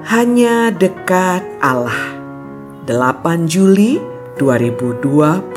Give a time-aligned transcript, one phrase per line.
[0.00, 2.16] Hanya dekat Allah.
[2.88, 4.00] 8 Juli
[4.40, 5.52] 2022.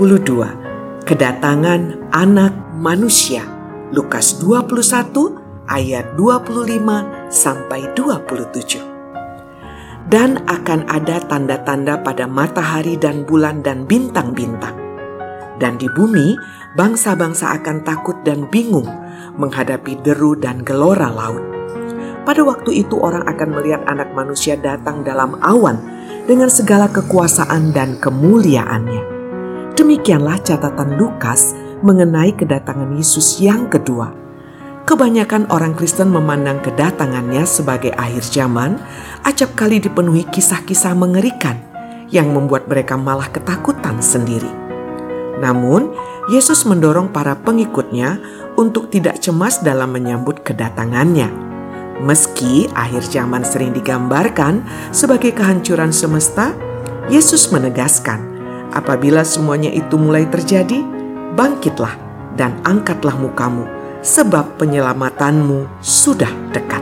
[1.08, 3.48] Kedatangan anak manusia.
[3.96, 5.40] Lukas 21
[5.71, 10.11] ayat 25 sampai 27.
[10.11, 14.75] Dan akan ada tanda-tanda pada matahari dan bulan dan bintang-bintang.
[15.55, 16.36] Dan di bumi,
[16.75, 18.91] bangsa-bangsa akan takut dan bingung
[19.39, 21.53] menghadapi deru dan gelora laut
[22.24, 25.75] pada waktu itu orang akan melihat anak manusia datang dalam awan
[26.24, 29.04] dengan segala kekuasaan dan kemuliaannya.
[29.75, 31.52] Demikianlah catatan Lukas
[31.83, 34.16] mengenai kedatangan Yesus yang kedua.
[34.83, 38.75] Kebanyakan orang Kristen memandang kedatangannya sebagai akhir zaman,
[39.23, 41.59] acap kali dipenuhi kisah-kisah mengerikan
[42.11, 44.52] yang membuat mereka malah ketakutan sendiri.
[45.39, 45.92] Namun,
[46.31, 48.19] Yesus mendorong para pengikutnya
[48.59, 51.53] untuk tidak cemas dalam menyambut kedatangannya
[52.02, 56.58] Meski akhir zaman sering digambarkan sebagai kehancuran semesta,
[57.11, 58.23] Yesus menegaskan,
[58.73, 60.81] apabila semuanya itu mulai terjadi,
[61.38, 61.94] bangkitlah
[62.33, 63.69] dan angkatlah mukamu,
[64.02, 66.81] sebab penyelamatanmu sudah dekat.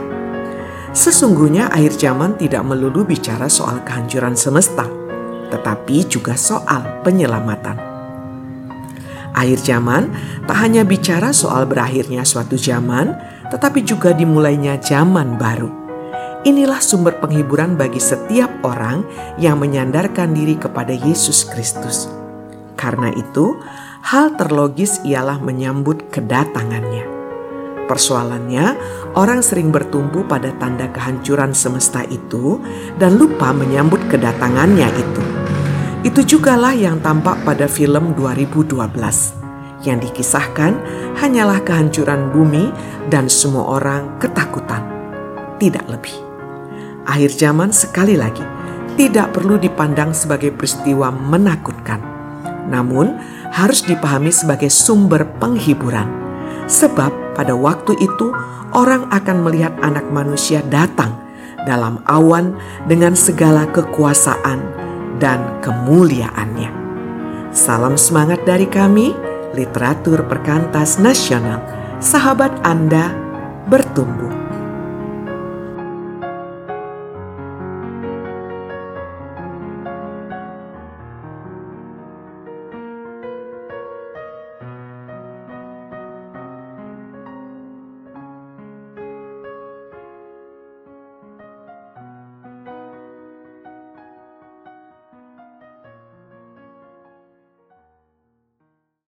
[0.96, 4.88] Sesungguhnya akhir zaman tidak melulu bicara soal kehancuran semesta,
[5.52, 7.91] tetapi juga soal penyelamatan.
[9.32, 10.12] Akhir zaman
[10.44, 13.16] tak hanya bicara soal berakhirnya suatu zaman,
[13.48, 15.82] tetapi juga dimulainya zaman baru.
[16.42, 19.06] Inilah sumber penghiburan bagi setiap orang
[19.38, 22.10] yang menyandarkan diri kepada Yesus Kristus.
[22.74, 23.62] Karena itu,
[24.02, 27.06] hal terlogis ialah menyambut kedatangannya.
[27.86, 28.74] Persoalannya,
[29.14, 32.58] orang sering bertumpu pada tanda kehancuran semesta itu
[32.98, 35.31] dan lupa menyambut kedatangannya itu.
[36.02, 38.74] Itu jugalah yang tampak pada film 2012
[39.86, 40.74] yang dikisahkan
[41.22, 42.74] hanyalah kehancuran bumi
[43.06, 44.82] dan semua orang ketakutan.
[45.62, 46.18] Tidak lebih.
[47.06, 48.42] Akhir zaman sekali lagi
[48.98, 52.02] tidak perlu dipandang sebagai peristiwa menakutkan.
[52.66, 53.14] Namun
[53.54, 56.10] harus dipahami sebagai sumber penghiburan.
[56.66, 58.34] Sebab pada waktu itu
[58.74, 61.14] orang akan melihat anak manusia datang
[61.62, 62.58] dalam awan
[62.90, 64.81] dengan segala kekuasaan
[65.22, 66.82] dan kemuliaannya.
[67.54, 69.14] Salam semangat dari kami
[69.54, 71.62] literatur perkantas nasional,
[72.02, 73.14] sahabat Anda
[73.70, 74.41] bertumbuh